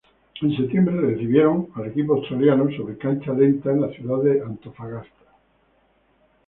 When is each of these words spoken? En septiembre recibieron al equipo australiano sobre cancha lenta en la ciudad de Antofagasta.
En 0.41 0.57
septiembre 0.57 0.99
recibieron 0.99 1.67
al 1.75 1.89
equipo 1.91 2.15
australiano 2.15 2.65
sobre 2.75 2.97
cancha 2.97 3.33
lenta 3.33 3.69
en 3.69 3.81
la 3.81 3.89
ciudad 3.89 4.17
de 4.23 4.41
Antofagasta. 4.43 5.27